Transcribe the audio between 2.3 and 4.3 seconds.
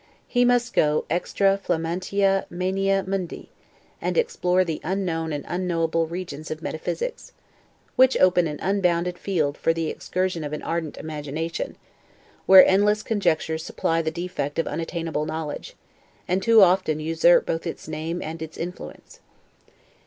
maenia Mundi', and